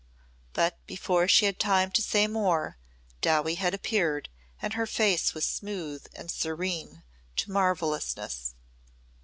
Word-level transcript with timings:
But 0.53 0.83
before 0.87 1.27
she 1.27 1.45
had 1.45 1.59
time 1.59 1.91
to 1.91 2.01
say 2.01 2.25
more 2.25 2.79
Dowie 3.21 3.53
had 3.53 3.75
appeared 3.75 4.29
and 4.59 4.73
her 4.73 4.87
face 4.87 5.35
was 5.35 5.45
smooth 5.45 6.07
and 6.15 6.31
serene 6.31 7.03
to 7.35 7.51
marvellousness. 7.51 8.55